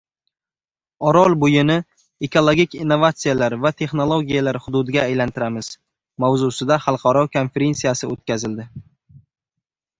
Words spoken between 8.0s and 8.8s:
o‘tkazildi